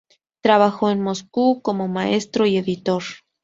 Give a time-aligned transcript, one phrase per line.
[0.43, 3.03] Trabajó en Moscú como maestro y editor.